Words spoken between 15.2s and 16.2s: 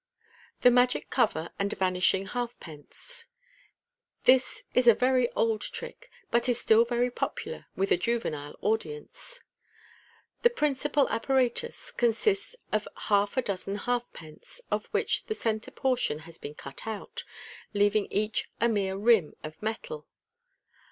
the centre portion